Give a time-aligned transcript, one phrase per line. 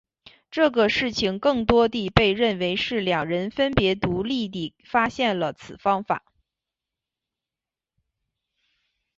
[0.49, 6.23] 这个事情更多地被认为是两人分别独立地发现了此方法。